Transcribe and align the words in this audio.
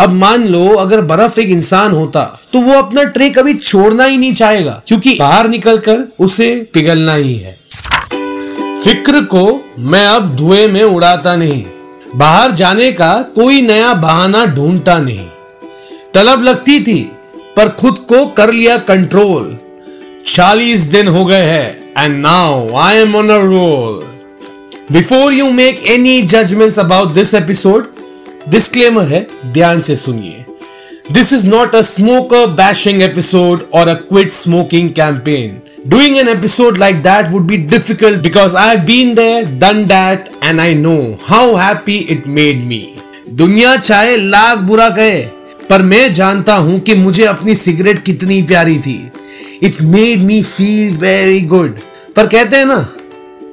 अब 0.00 0.10
मान 0.10 0.46
लो, 0.46 0.66
अगर 0.68 1.00
बर्फ़ 1.00 1.38
एक 1.40 1.48
इंसान 1.48 1.92
होता 1.92 2.22
तो 2.52 2.60
वो 2.60 2.72
अपना 2.72 3.02
ट्रे 3.04 3.28
कभी 3.30 3.54
छोड़ना 3.54 4.04
ही 4.04 4.16
नहीं 4.18 4.32
चाहेगा, 4.34 4.82
क्योंकि 4.86 5.16
बाहर 5.20 5.48
निकलकर 5.48 6.04
उसे 6.20 6.48
पिघलना 6.74 7.14
ही 7.14 7.34
है। 7.34 7.52
फ़िक्र 8.84 9.20
को 9.24 9.44
मैं 9.90 10.06
अब 10.06 10.34
धुएँ 10.36 10.66
में 10.68 10.82
उड़ाता 10.82 11.34
नहीं। 11.36 11.64
बाहर 12.16 12.52
जाने 12.52 12.90
का 12.92 13.12
कोई 13.34 13.60
नया 13.62 13.92
बहाना 13.96 14.44
ढूंढता 14.46 14.98
नहीं। 14.98 15.26
तलब 16.14 16.42
लगती 16.42 16.80
थी, 16.80 17.00
पर 17.56 17.68
खुद 17.80 17.98
को 18.08 18.24
कर 18.26 18.52
लिया 18.52 18.76
कंट्रोल 18.88 19.56
चालीस 20.26 20.80
दिन 20.90 21.08
हो 21.08 21.24
गए 21.24 21.44
हैं 21.44 22.04
and 22.04 22.20
now 22.20 22.76
I 22.78 22.98
am 22.98 23.16
on 23.16 23.30
a 23.30 23.36
roll 23.36 24.02
before 24.92 25.32
you 25.32 25.50
make 25.52 25.86
any 25.90 26.20
judgments 26.24 26.78
about 26.78 27.12
this 27.14 27.34
episode 27.34 27.86
disclaimer 28.48 29.04
है 29.04 29.26
ध्यान 29.46 29.80
से 29.80 29.96
सुनिए। 29.96 30.44
This 31.12 31.32
is 31.32 31.46
not 31.46 31.74
a 31.74 31.82
smoker 31.82 32.46
bashing 32.46 33.02
episode 33.02 33.68
और 33.74 33.88
a 33.88 33.94
quit 33.94 34.32
smoking 34.32 34.90
campaign 34.90 35.60
Doing 35.88 36.16
an 36.18 36.28
episode 36.28 36.78
like 36.78 36.98
that 37.02 37.28
would 37.32 37.46
be 37.46 37.56
difficult 37.56 38.18
because 38.22 38.54
I've 38.54 38.82
been 38.86 39.14
there, 39.14 39.44
done 39.60 39.78
that, 39.86 40.26
and 40.42 40.60
I 40.60 40.74
know 40.74 41.18
how 41.28 41.44
happy 41.56 41.96
it 42.14 42.26
made 42.38 42.66
me. 42.72 42.80
दुनिया 43.34 43.76
चाहे 43.76 44.16
लाख 44.16 44.58
बुरा 44.58 44.90
कहे 44.90 45.20
पर 45.70 45.82
मैं 45.82 46.12
जानता 46.14 46.54
हूँ 46.54 46.78
कि 46.80 46.94
मुझे 46.94 47.24
अपनी 47.24 47.54
सिगरेट 47.54 47.98
कितनी 47.98 48.42
प्यारी 48.42 48.78
थी। 48.78 49.10
It 49.62 49.82
made 49.82 50.18
me 50.18 50.42
feel 50.42 50.96
very 50.96 51.40
good 51.40 51.78
पर 52.16 52.26
कहते 52.26 52.56
हैं 52.56 52.66
ना 52.66 52.94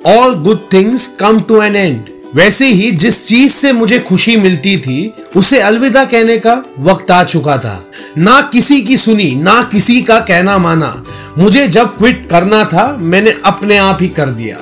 all 0.05 0.35
good 0.35 0.67
things 0.73 1.07
come 1.07 1.41
to 1.41 1.61
an 1.61 1.75
end 1.75 2.05
वैसे 2.35 2.67
ही 2.67 2.91
जिस 2.91 3.27
चीज़ 3.27 3.51
से 3.51 3.73
मुझे 3.73 3.99
खुशी 3.99 4.37
मिलती 4.37 4.77
थी 4.77 5.13
उसे 5.35 5.59
अलविदा 5.59 6.05
कहने 6.05 6.37
का 6.37 6.63
वक्त 6.79 7.11
आ 7.11 7.23
चुका 7.23 7.57
था। 7.57 7.85
ना 8.17 8.41
किसी 8.53 8.81
की 8.81 8.97
सुनी 8.97 9.35
ना 9.35 9.69
किसी 9.71 10.01
का 10.01 10.19
कहना 10.19 10.57
माना। 10.57 11.03
मुझे 11.37 11.67
जब 11.67 11.97
क्विट 11.97 12.27
करना 12.29 12.63
था 12.63 12.97
मैंने 12.99 13.33
अपने 13.45 13.77
आप 13.77 13.97
ही 14.01 14.07
कर 14.07 14.29
दिया। 14.29 14.57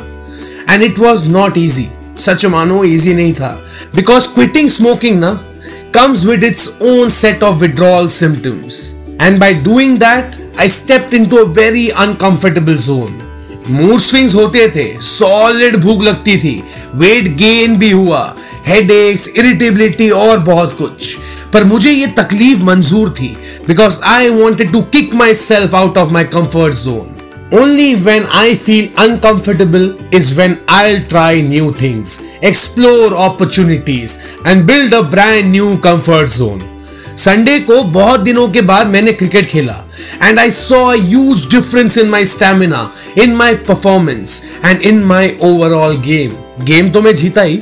And 0.74 0.84
it 0.84 1.00
was 1.00 1.28
not 1.28 1.58
easy 1.58 1.88
सच 2.20 2.46
मानो 2.46 2.84
ईजी 2.84 3.14
नहीं 3.14 3.34
था। 3.34 3.66
बिकॉज़ 3.96 4.28
क्विटिंग 4.28 4.70
स्मोकिंग 4.70 5.20
ना 5.20 5.52
comes 5.96 6.24
with 6.24 6.44
its 6.44 6.64
own 6.82 7.10
set 7.10 7.44
of 7.44 7.62
withdrawal 7.62 8.10
symptoms. 8.14 8.80
And 9.20 9.40
by 9.40 9.52
doing 9.68 9.94
that, 10.00 10.36
I 10.60 10.68
stepped 10.68 11.14
into 11.14 11.38
a 11.38 11.46
very 11.60 11.86
uncomfortable 12.06 12.78
zone. 12.90 13.25
Mood 13.70 14.00
swings 14.00 14.36
होते 14.36 14.68
थे 14.76 14.86
सॉलिड 15.02 15.76
भूख 15.82 16.04
लगती 16.04 16.38
थी 16.38 16.62
weight 16.96 17.28
gain 17.38 17.78
भी 17.78 17.92
हुआ 17.92 18.22
हेड 18.68 18.92
इरिटेबिलिटी 18.92 20.10
और 20.10 20.38
बहुत 20.52 20.78
कुछ 20.78 21.16
पर 21.54 21.64
मुझे 21.64 21.92
ये 21.92 22.08
तकलीफ़ 22.20 22.64
मंजूर 22.64 23.10
थी 23.20 23.36
because 23.68 24.00
I 24.14 24.30
wanted 24.30 24.72
to 24.72 24.82
kick 24.96 25.14
myself 25.34 25.76
out 25.76 25.98
of 25.98 26.12
my 26.14 26.24
comfort 26.34 26.76
zone 26.76 27.14
Only 27.52 27.96
when 27.98 28.26
I 28.28 28.56
feel 28.56 28.92
uncomfortable 28.98 29.96
is 30.12 30.36
when 30.36 30.58
I'll 30.68 31.02
try 31.04 31.42
new 31.42 31.72
things, 31.74 32.20
explore 32.42 33.14
opportunities, 33.16 34.18
and 34.44 34.66
build 34.66 34.94
a 34.94 35.04
brand 35.04 35.52
new 35.52 35.78
comfort 35.80 36.30
zone. 36.30 36.75
Sunday 37.18 37.60
को 37.60 37.82
बहुत 37.84 38.20
दिनों 38.20 38.48
के 38.50 38.62
बाद 38.62 38.88
मैंने 38.88 39.12
cricket 39.12 39.46
खेला 39.46 39.76
and 40.24 40.40
I 40.40 40.50
saw 40.52 40.80
huge 40.94 41.46
difference 41.52 41.98
in 41.98 42.10
my 42.10 42.26
stamina 42.26 42.90
in 43.18 43.36
my 43.36 43.56
performance 43.70 44.42
and 44.66 44.82
in 44.82 45.04
my 45.04 45.32
overall 45.42 45.98
game 46.02 46.32
game 46.66 46.90
तो 46.90 47.02
मैं 47.02 47.14
जीता 47.16 47.42
ही, 47.42 47.56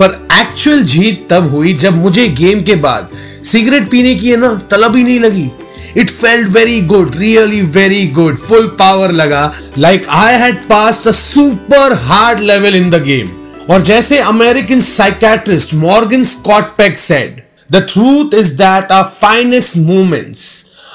पर 0.00 0.28
एक्चुअल 0.32 0.82
जीत 0.82 1.26
तब 1.30 1.50
हुई 1.50 1.74
जब 1.74 1.96
मुझे 1.96 2.28
गेम 2.28 2.60
के 2.62 2.74
बाद 2.84 3.08
सिगरेट 3.44 3.90
पीने 3.90 4.14
की 4.14 4.30
है 4.30 4.36
ना, 4.36 4.52
तलब 4.70 4.96
ही 4.96 5.02
नहीं 5.04 5.18
लगी। 5.20 5.50
It 5.96 6.10
felt 6.10 6.48
very 6.48 6.80
good 6.92 7.16
really 7.16 7.60
very 7.76 8.06
good 8.16 8.38
full 8.38 8.66
power 8.78 9.12
लगा 9.12 9.42
like 9.78 10.06
I 10.08 10.34
had 10.40 10.56
pass 10.68 11.02
the 11.06 11.12
super 11.12 11.92
hard 12.02 12.40
level 12.40 12.76
in 12.76 12.90
the 12.90 13.02
game 13.04 13.30
और 13.72 13.80
जैसे 13.80 14.18
American 14.18 14.80
psychiatrist 14.80 15.74
Morgan 15.74 16.24
Scott 16.24 16.76
Peck 16.78 16.98
said 16.98 17.40
The 17.71 17.85
truth 17.93 18.33
is 18.39 18.51
that 18.61 18.91
our 18.91 19.03
finest 19.03 19.77
movements 19.77 20.45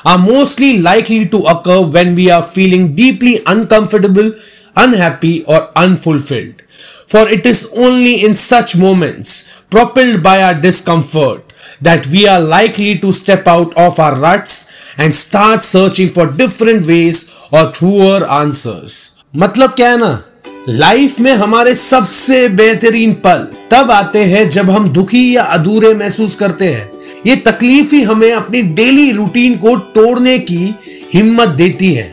are 0.05 0.19
mostly 0.19 0.79
likely 0.79 1.27
to 1.27 1.39
occur 1.53 1.81
when 1.83 2.15
we 2.15 2.31
are 2.31 2.43
feeling 2.43 2.95
deeply 2.95 3.41
uncomfortable, 3.47 4.33
unhappy, 4.77 5.45
or 5.45 5.71
unfulfilled. 5.77 6.63
For 7.07 7.29
it 7.29 7.45
is 7.45 7.71
only 7.77 8.25
in 8.25 8.35
such 8.35 8.77
moments, 8.77 9.45
propelled 9.69 10.23
by 10.23 10.43
our 10.43 10.55
discomfort, 10.55 11.53
that 11.83 12.07
we 12.07 12.27
are 12.27 12.41
likely 12.41 12.99
to 12.99 13.13
step 13.13 13.49
out 13.49 13.77
of 13.77 13.99
our 13.99 14.19
ruts 14.19 14.69
and 14.97 15.15
start 15.15 15.63
searching 15.63 16.09
for 16.09 16.27
different 16.27 16.87
ways 16.87 17.25
or 17.51 17.65
truer 17.73 18.25
answers. 18.41 19.11
मतलब 19.37 19.75
क्या 19.75 19.91
है 19.91 19.97
ना 19.99 20.13
life 20.70 21.20
में 21.20 21.32
हमारे 21.34 21.74
सबसे 21.76 22.48
बेहतरीन 22.50 23.12
पल 23.14 23.48
तब 23.72 23.92
आते 23.92 24.20
हैं 24.20 24.48
जब 24.50 24.70
हम 24.70 24.88
दुखी 24.90 25.36
या 25.36 25.44
अधूरे 25.44 25.94
महसूस 25.94 26.36
करते 26.36 26.68
हैं। 26.68 26.90
ये 27.28 27.36
तकलीफ़ 27.36 27.94
ही 27.96 28.02
हमें 28.02 28.32
अपनी 28.32 28.62
डेली 28.62 29.12
रूटीन 29.12 29.58
को 29.58 29.76
तोड़ने 29.76 30.38
की 30.40 30.74
हिम्मत 31.14 31.50
देती 31.50 31.94
है, 31.94 32.06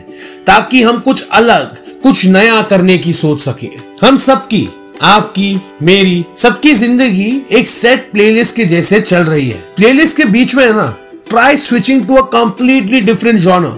ताकि 0.47 0.81
हम 0.81 0.99
कुछ 0.99 1.27
अलग, 1.29 1.75
कुछ 2.01 2.25
नया 2.25 2.61
करने 2.61 2.97
की 2.97 3.13
सोच 3.13 3.41
सके। 3.41 3.69
हम 4.01 4.17
सबकी, 4.17 4.67
आपकी, 5.01 5.59
मेरी, 5.81 6.23
सबकी 6.37 6.73
ज़िंदगी 6.73 7.31
एक 7.51 7.67
सेट 7.67 8.09
प्लेलिस्ट 8.11 8.55
के 8.55 8.65
जैसे 8.65 8.99
चल 9.01 9.23
रही 9.23 9.49
है। 9.49 9.57
प्लेलिस्ट 9.75 10.17
के 10.17 10.25
बीच 10.25 10.55
में 10.55 10.63
है 10.65 10.73
ना 10.73 10.85
try 11.29 11.57
switching 11.57 12.05
to 12.05 12.15
a 12.15 12.25
completely 12.29 13.01
different 13.01 13.39
genre 13.39 13.77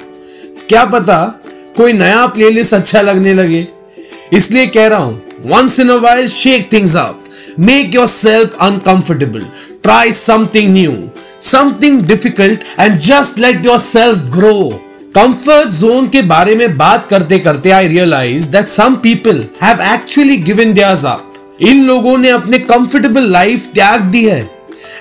क्या 0.70 0.86
पता 0.86 1.24
कोई 1.78 1.94
नया 1.94 2.26
प्लेलिस्ट 2.28 2.74
अच्छा 2.74 3.02
लगने 3.02 3.34
लगे 3.34 3.68
इसलिए 4.34 4.68
कह 4.68 4.88
रहा 4.88 5.00
हूँ 5.00 5.22
once 5.46 5.80
in 5.80 5.90
a 5.90 5.96
while 5.96 6.28
shake 6.28 6.72
things 6.74 6.96
up 6.96 7.24
make 7.60 7.96
yourself 8.08 8.58
uncomfortable 8.62 9.46
try 9.84 10.12
something 10.12 10.74
new 10.74 10.94
something 11.42 12.02
difficult 12.02 12.64
and 12.80 12.98
just 13.00 13.40
let 13.40 13.66
yourself 13.80 14.18
grow 14.32 14.82
comfort 15.16 15.70
zone 15.70 16.08
के 16.08 16.22
बारे 16.22 16.56
में 16.56 16.76
बात 16.78 17.08
करते 17.10 17.40
करते 17.40 17.72
I 17.72 17.88
realize 17.88 18.50
that 18.50 18.68
some 18.68 18.96
people 18.96 19.46
have 19.64 19.82
actually 19.94 20.38
given 20.38 20.74
theirs 20.74 21.06
up 21.06 21.32
इन 21.62 21.84
लोगों 21.84 22.18
ने 22.18 22.30
अपने 22.30 22.60
comfortable 22.60 23.32
life 23.32 23.68
त्याग 23.74 24.02
दी 24.02 24.24
है. 24.26 24.50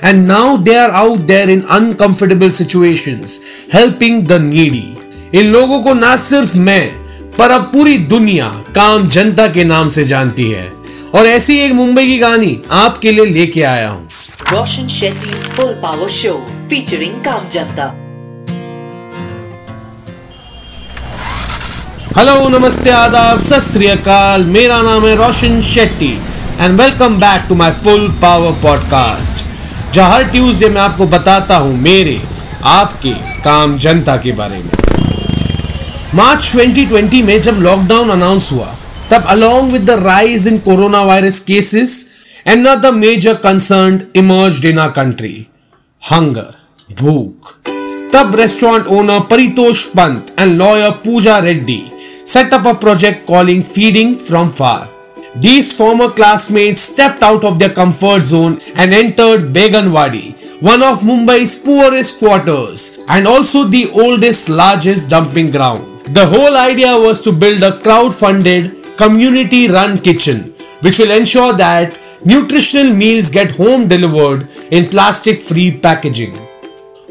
And 0.05 0.27
now 0.27 0.57
they 0.59 0.75
are 0.75 0.91
out 0.91 1.19
there 1.19 1.51
in 1.51 1.61
uncomfortable 1.71 2.51
situations 2.51 3.41
helping 3.75 4.27
the 4.27 4.33
needy 4.33 5.39
इन 5.39 5.47
लोगों 5.47 5.81
को 5.81 5.95
ना 5.95 6.15
सिर्फ़ 6.17 6.57
मैं 6.59 7.04
पर 7.39 7.51
अब 7.51 7.63
पूरी 7.73 7.97
दुनिया 7.99 8.49
काम 8.75 9.09
जनता 9.09 9.47
के 9.49 9.65
नाम 9.65 9.89
से 9.89 10.05
जानती 10.05 10.51
है। 10.51 10.67
और 11.15 11.27
ऐसी 11.27 11.59
एक 11.59 11.73
मुंबई 11.73 12.07
की 12.07 12.19
कहानी 12.19 12.57
आपके 12.73 13.13
लिए 13.13 13.25
लेके 13.25 13.63
आया 13.63 13.89
हूँ। 13.89 14.09
Roshan 14.51 14.89
Shetty 14.89 15.31
full 15.31 15.73
power 15.83 16.09
show 16.11 16.35
featuring 16.71 17.15
काम 17.25 17.49
जनता। 17.49 17.87
हेलो 22.19 22.49
नमस्ते 22.49 22.91
आदाब 22.91 23.39
सत 23.41 23.77
मेरा 24.49 24.81
नाम 24.83 25.07
है 25.07 25.15
Roshan 25.17 25.61
Shetty 25.63 26.13
and 26.61 26.81
welcome 26.81 27.19
back 27.21 27.47
to 27.49 27.55
my 27.55 27.73
full 27.83 28.09
power 28.23 28.53
podcast 28.63 29.45
जहाँ 29.95 30.11
हर 30.11 30.25
ट्यूसडे 30.25 30.69
मैं 30.69 30.81
आपको 30.81 31.07
बताता 31.09 31.57
हूँ 31.57 31.77
मेरे 31.81 32.21
आपके 32.75 33.13
काम 33.43 33.77
जनता 33.77 34.17
के 34.17 34.33
बारे 34.33 34.59
में। 34.59 34.71
मार्च 36.16 36.52
2020 36.56 37.24
में 37.24 37.40
जब 37.42 37.60
लॉकडाउन 37.64 38.10
अनाउंस 38.10 38.52
हुआ 38.52 38.76
तब 39.12 39.26
along 39.36 39.72
with 39.72 39.86
the 39.90 40.00
rise 40.04 40.48
in 40.48 40.58
corona 40.70 41.02
virus 41.12 41.40
cases 41.48 42.06
another 42.46 42.92
major 42.92 43.36
concern 43.46 43.98
emerged 44.20 44.66
in 44.66 44.80
our 44.84 44.94
country 45.00 45.36
hunger 46.04 46.48
भूख 47.02 47.54
तब 48.14 48.36
restaurant 48.36 48.88
owner 48.98 49.20
Paritosh 49.32 49.84
Pant 49.98 50.36
and 50.40 50.58
lawyer 50.58 50.92
Pooja 51.06 51.38
Reddy 51.40 51.82
set 52.30 52.54
up 52.54 52.66
a 52.66 52.76
project 52.76 53.26
calling 53.26 53.64
Feeding 53.64 54.16
from 54.16 54.50
Far. 54.52 54.88
These 55.36 55.76
former 55.76 56.10
classmates 56.10 56.82
stepped 56.82 57.24
out 57.24 57.44
of 57.44 57.58
their 57.58 57.74
comfort 57.74 58.26
zone 58.26 58.60
and 58.76 58.94
entered 58.94 59.52
Beganwadi, 59.52 60.62
one 60.62 60.84
of 60.84 61.00
Mumbai's 61.02 61.56
poorest 61.56 62.20
quarters 62.20 63.04
and 63.08 63.28
also 63.28 63.64
the 63.64 63.90
oldest, 63.92 64.48
largest 64.48 65.10
dumping 65.10 65.50
ground. 65.50 65.93
The 66.07 66.27
whole 66.27 66.55
idea 66.55 66.99
was 66.99 67.23
to 67.23 67.33
build 67.33 67.63
a 67.63 67.81
crowd-funded, 67.81 68.97
community-run 68.99 69.99
kitchen, 69.99 70.55
which 70.83 70.99
will 70.99 71.11
ensure 71.11 71.55
that 71.55 71.99
nutritional 72.23 72.93
meals 72.93 73.31
get 73.31 73.53
home 73.53 73.89
delivered 73.89 74.47
in 74.71 74.89
plastic-free 74.91 75.71
packaging. 75.81 76.35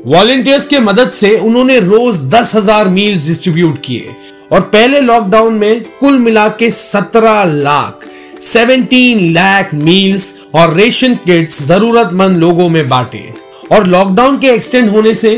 Volunteers 0.05 0.65
के 0.67 0.79
मदद 0.79 1.09
से 1.09 1.35
उन्होंने 1.39 1.79
रोज 1.79 2.19
दस 2.29 2.55
हज़ार 2.55 2.87
meals 2.89 3.27
distribute 3.27 3.77
किए 3.85 4.15
और 4.51 4.61
पहले 4.73 4.99
lockdown 5.01 5.53
में 5.59 5.83
कुल 5.99 6.17
मिला 6.19 6.47
के 6.59 6.69
सत्रह 6.71 7.43
लाख 7.43 8.05
17 8.43 9.21
लाख 9.33 9.73
मील्स 9.73 10.33
और 10.55 10.73
रेशन 10.77 11.15
किट्स 11.25 11.61
जरूरतमंद 11.67 12.37
लोगों 12.37 12.67
में 12.69 12.87
बांटे 12.89 13.23
और 13.71 13.87
लॉकडाउन 13.87 14.37
के 14.39 14.51
एक्सटेंड 14.53 14.89
होने 14.89 15.13
से 15.15 15.35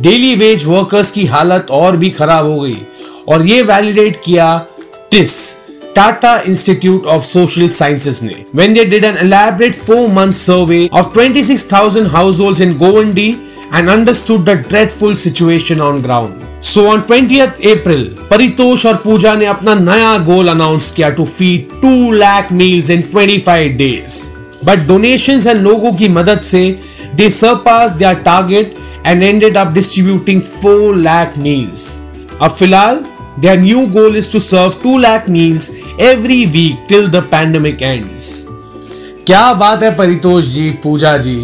डेली 0.00 0.34
वेज 0.34 0.64
वर्कर्स 0.66 1.10
की 1.10 1.24
हालत 1.26 1.66
और 1.70 1.96
भी 1.96 2.10
खराब 2.10 2.46
हो 2.46 2.60
गई। 2.60 2.76
और 3.28 3.46
ये 3.46 3.62
वैलिडेट 3.62 4.16
किया 4.24 4.66
TISS 5.10 5.34
Tata 5.96 6.36
Institute 6.48 7.06
of 7.06 7.22
Social 7.22 7.68
Sciences 7.68 8.22
ने। 8.22 8.34
When 8.54 8.74
they 8.74 8.84
did 8.84 9.04
an 9.04 9.16
elaborate 9.16 9.74
four 9.74 10.08
month 10.08 10.32
survey 10.32 10.88
of 10.92 11.12
26,000 11.18 12.06
households 12.06 12.60
in 12.60 12.76
Govandi 12.78 13.28
and 13.74 13.88
understood 13.88 14.44
the 14.44 14.50
dreadful 14.68 15.14
situation 15.14 15.80
on 15.80 16.02
ground 16.02 16.40
so 16.64 16.86
on 16.86 17.02
20th 17.10 17.66
April 17.70 18.04
Paritosh 18.30 18.86
और 18.86 18.96
पूजा 18.96 19.34
ने 19.34 19.46
अपना 19.46 19.74
नया 19.74 20.16
goal 20.24 20.48
announce 20.48 20.90
किया 20.90 21.08
to 21.10 21.24
feed 21.24 21.80
2 21.84 22.12
lakh 22.12 22.52
meals 22.52 22.90
in 22.90 23.02
25 23.14 23.76
days 23.78 24.20
but 24.64 24.86
donations 24.88 25.46
and 25.46 25.60
लोगों 25.62 25.92
की 25.92 26.08
मदद 26.08 26.40
से 26.40 26.64
they 27.14 27.30
surpass 27.30 27.92
their 27.92 28.14
target 28.14 28.76
and 29.06 29.22
ended 29.22 29.56
up 29.56 29.74
distributing 29.74 30.40
4 30.40 30.96
lakh 30.96 31.36
meals. 31.38 32.00
अब 32.42 32.50
फ़िलहाल 32.50 33.04
their 33.40 33.56
new 33.60 33.86
goal 33.96 34.18
is 34.22 34.28
to 34.34 34.40
serve 34.40 34.82
2 34.82 34.98
lakh 34.98 35.28
meals 35.28 35.70
every 36.00 36.40
week 36.56 36.88
till 36.88 37.08
the 37.10 37.22
pandemic 37.34 37.82
ends. 37.82 38.46
क्या 39.26 39.52
बात 39.52 39.82
है 39.82 39.96
परितोष 39.96 40.44
जी, 40.44 40.70
पूजा 40.70 41.16
जी 41.16 41.36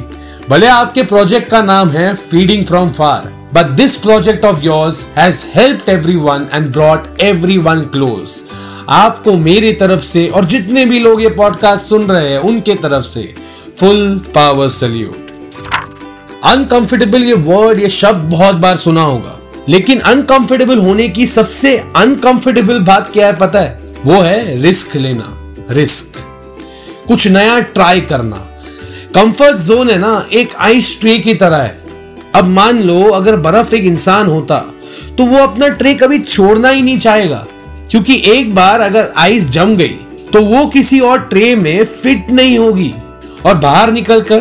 भले 0.48 0.66
आपके 0.66 1.02
प्रोजेक्ट 1.02 1.48
का 1.50 1.62
नाम 1.62 1.88
है 1.88 2.14
feeding 2.14 2.64
from 2.64 2.90
far 2.90 3.50
but 3.54 3.66
this 3.66 3.96
project 3.96 4.44
of 4.44 4.64
yours 4.64 5.04
has 5.16 5.44
helped 5.54 5.88
everyone 5.88 6.48
and 6.52 6.72
brought 6.72 7.20
everyone 7.20 7.80
close 7.80 8.30
आपको 8.88 9.32
मेरी 9.32 9.72
तरफ़ 9.72 10.00
से 10.00 10.28
और 10.28 10.44
जितने 10.44 10.84
भी 10.84 10.98
लोग 10.98 11.22
ये 11.22 11.28
पॉडकास्ट 11.28 11.86
सुन 11.86 12.02
रहे 12.02 12.30
हैं, 12.30 12.38
उनके 12.38 12.74
तरफ़ 12.74 13.04
से 13.04 13.34
फुल 13.80 14.22
पावर 14.34 14.68
सल्यूट 14.68 15.27
अनकंफर्टेबल 16.44 17.24
ये 17.24 17.32
वर्ड 17.32 17.80
ये 17.80 17.88
शब्द 17.88 18.30
बहुत 18.30 18.56
बार 18.56 18.76
सुना 18.76 19.02
होगा। 19.02 19.38
लेकिन 19.68 19.98
अनकंफर्टेबल 19.98 20.78
होने 20.78 21.08
की 21.08 21.26
सबसे 21.26 21.76
अनकंफर्टेबल 21.96 22.78
बात 22.80 23.10
क्या 23.12 23.26
है 23.26 23.36
पता 23.36 23.60
है? 23.60 23.80
वो 24.06 24.20
है 24.20 24.60
रिस्क 24.62 24.96
लेना। 24.96 25.54
रिस्क 25.70 26.12
कुछ 27.08 27.26
नया 27.28 27.58
ट्राई 27.58 28.00
करना। 28.00 28.36
कंफर्ट 29.14 29.56
जोन 29.56 29.90
है 29.90 29.98
ना, 29.98 30.26
एक 30.32 30.54
आइस 30.58 31.00
ट्रे 31.00 31.18
की 31.18 31.34
तरह 31.34 31.56
है। 31.56 31.82
अब 32.34 32.44
मान 32.44 32.82
लो, 32.82 33.02
अगर 33.04 33.36
बर्फ़ 33.36 33.74
एक 33.74 33.84
इंसान 33.84 34.26
होता 34.26 34.58
तो 35.18 35.24
वो 35.24 35.38
अपना 35.38 35.68
ट्रे 35.68 35.94
कभी 35.94 36.18
छोड़ना 36.18 36.68
ही 36.68 36.82
नहीं 36.82 36.98
चाहेगा। 36.98 37.46
क्योंकि 37.90 38.22
एक 38.26 38.54
बार 38.54 38.80
अगर 38.80 39.12
आइस 39.16 39.50
जम 39.50 39.76
गई 39.76 39.94
तो 40.32 40.40
वो 40.42 40.66
किसी 40.66 41.00
और 41.00 41.20
ट्रे 41.20 41.54
में 41.56 41.84
फिट 41.84 42.26
नहीं 42.30 42.58
होगी। 42.58 42.94
और 43.44 43.54
बाहर 43.54 43.92
निकलकर 43.92 44.40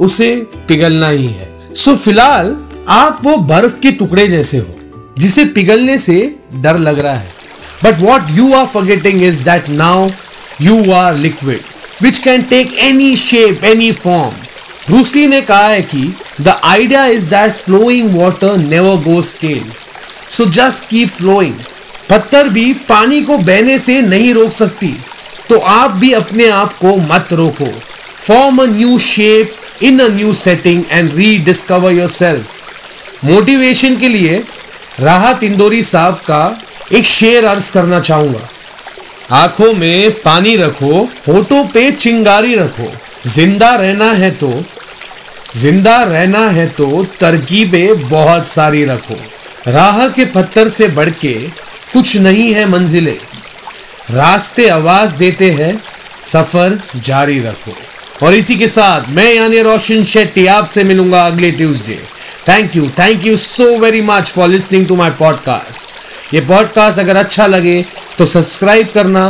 उसे 0.00 0.34
पिघलना 0.68 1.08
ही 1.08 1.26
है। 1.26 1.48
सो 1.74 1.96
फ़िलहाल, 1.96 2.56
आप 2.88 3.20
वो 3.22 3.36
बर्फ़ 3.36 3.80
के 3.80 3.92
टुकड़े 3.92 4.26
जैसे 4.28 4.58
हो, 4.58 4.78
जिसे 5.18 5.44
पिघलने 5.44 5.98
से 5.98 6.16
डर 6.54 6.78
लग 6.78 6.98
रहा 7.00 7.14
है। 7.14 7.30
But 7.84 8.00
what 8.00 8.30
you 8.30 8.52
are 8.54 8.66
forgetting 8.66 9.22
is 9.22 9.42
that 9.42 9.68
now 9.68 10.10
you 10.60 10.92
are 10.92 11.16
liquid 11.16 11.60
which 12.02 12.18
can 12.18 12.42
take 12.42 12.78
any 12.80 13.14
shape 13.16 13.64
any 13.64 13.92
form 13.92 14.30
Bruce Lee 14.86 15.26
ने 15.26 15.40
कहा 15.40 15.68
है 15.68 15.82
कि 15.82 16.02
the 16.40 16.48
idea 16.64 17.04
is 17.06 17.28
that 17.30 17.52
flowing 17.54 18.14
water 18.16 18.56
never 18.56 18.96
go 19.02 19.20
stale 19.22 19.64
so 20.30 20.44
just 20.50 20.88
keep 20.88 21.08
flowing 21.08 21.54
पत्थर 22.10 22.48
भी 22.48 22.72
पानी 22.88 23.20
को 23.22 23.38
बहने 23.38 23.78
से 23.78 24.00
नहीं 24.02 24.32
रोक 24.34 24.50
सकती। 24.50 24.94
तो 25.48 25.58
आप 25.58 25.90
भी 25.90 26.12
अपने 26.12 26.48
आप 26.48 26.72
को 26.72 26.96
मत 26.96 27.32
रोको। 27.32 27.66
Form 28.26 28.62
a 28.62 28.66
new 28.66 28.98
shape 28.98 29.54
in 29.82 29.98
a 29.98 30.08
new 30.08 30.32
setting 30.34 30.82
and 30.90 31.12
rediscover 31.16 31.92
yourself 32.10 33.24
motivation 33.24 33.96
के 33.96 34.08
लिए 34.08 34.42
राहत 35.00 35.42
इंदौरी 35.42 35.82
साहब 35.82 36.14
का 36.26 36.42
एक 36.92 37.04
शेर 37.06 37.44
अर्ज़ 37.44 37.72
करना 37.72 38.00
चाहूँगा। 38.00 38.48
आँखों 39.32 39.72
में 39.72 40.10
पानी 40.20 40.56
रखो, 40.56 41.02
होठों 41.28 41.64
पे 41.64 41.90
चिंगारी 41.92 42.54
रखो। 42.54 42.90
ज़िंदा 43.26 43.74
रहना 43.74 44.10
है 44.12 44.30
तो 44.30 44.52
ज़िंदा 45.54 46.02
रहना 46.02 46.46
है 46.48 46.66
तो 46.70 47.04
तरकीबें 47.20 48.08
बहुत 48.08 48.46
सारी 48.46 48.84
रखो। 48.84 49.16
राह 49.68 50.06
के 50.08 50.24
पत्थर 50.26 50.68
से 50.68 50.88
बढ़ 50.90 51.10
के 51.16 51.34
कुछ 51.92 52.16
नहीं 52.18 52.52
है 52.54 52.66
मंजिलें। 52.68 53.16
रास्ते 54.10 54.68
आवाज़ 54.68 55.16
देते 55.16 55.50
हैं, 55.52 55.78
सफ़र 56.24 56.78
जारी 56.98 57.38
रखो। 57.40 57.74
और 58.22 58.34
इसी 58.34 58.56
के 58.56 58.66
साथ 58.68 59.08
मैं 59.14 59.32
यानी 59.34 59.60
रोशन 59.62 60.04
शेट्टी 60.04 60.46
आपसे 60.46 60.82
मिलूँगा 60.84 61.24
अगले 61.26 61.50
Tuesday. 61.50 61.98
Thank 62.48 62.76
you 62.76 62.86
thank 62.98 63.26
you 63.26 63.36
so 63.36 63.64
very 63.78 64.00
much 64.00 64.30
for 64.32 64.48
listening 64.48 64.86
to 64.86 64.96
my 64.96 65.10
podcast 65.18 66.34
ये 66.34 66.40
पॉडकास्ट 66.40 66.98
अगर 66.98 67.16
अच्छा 67.16 67.46
लगे 67.46 67.84
तो 68.18 68.26
सब्सक्राइब 68.26 68.90
करना 68.94 69.24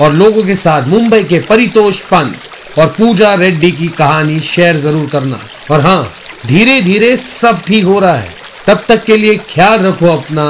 और 0.00 0.12
लोगों 0.12 0.42
के 0.44 0.54
साथ 0.56 0.86
मुंबई 0.88 1.22
के 1.24 1.38
परितोष 1.48 2.00
पंत 2.04 2.78
और 2.78 2.94
पूजा 2.98 3.34
रेड्डी 3.34 3.72
की 3.72 3.88
कहानी 3.98 4.40
शेयर 4.40 4.76
ज़रूर 4.76 5.08
करना। 5.10 5.38
और 5.70 5.80
हाँ 5.80 6.12
धीरे 6.46 6.80
धीरे 6.80 7.16
सब 7.16 7.62
ठीक 7.66 7.84
हो 7.84 7.98
रहा 7.98 8.16
है। 8.16 8.34
तब 8.66 8.82
तक 8.88 9.04
के 9.04 9.16
लिए 9.16 9.36
ख्याल 9.50 9.78
रखो 9.80 10.16
अपना 10.16 10.48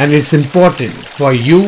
and 0.00 0.14
it's 0.14 0.34
important 0.34 0.94
for 1.18 1.34
you 1.34 1.60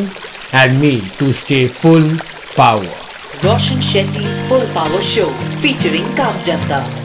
and 0.55 0.79
me 0.81 0.97
to 1.19 1.32
stay 1.32 1.67
full 1.75 2.19
power 2.56 3.10
Roshan 3.43 3.79
Shetty's 3.79 4.43
Full 4.43 4.67
Power 4.75 5.01
Show 5.01 5.31
featuring 5.63 6.05
Kamjanta. 6.15 7.00